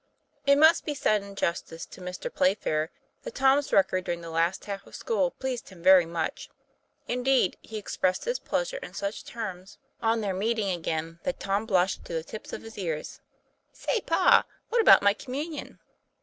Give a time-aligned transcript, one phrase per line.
[0.47, 2.33] IT must be said in justice to Mr.
[2.33, 2.89] Playfair
[3.21, 6.49] that Tom's record during the last half of school pleased him very much.
[7.07, 10.21] Jndeed, he expressed his pleasure in such terms on 202 TOM PLA YFAIR.
[10.21, 13.21] their meeting again that Tom blushed to the tips of his ears."
[13.73, 15.77] Say, pa, what about my Communion